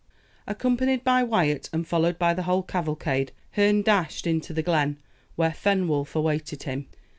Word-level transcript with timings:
Accompanied 0.47 1.03
by 1.03 1.21
Wyat, 1.21 1.69
and 1.71 1.87
followed 1.87 2.17
by 2.17 2.33
the 2.33 2.41
whole 2.41 2.63
cavalcade, 2.63 3.31
Herne 3.51 3.83
dashed 3.83 4.25
into 4.25 4.51
the 4.51 4.63
glen, 4.63 4.97
where 5.35 5.51
Fenwolf 5.51 6.15
awaited 6.15 6.63
him. 6.63 6.87